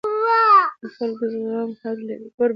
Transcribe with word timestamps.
د 0.81 0.83
خلکو 0.97 1.23
زغم 1.33 1.71
حد 1.81 1.97
لري 2.07 2.27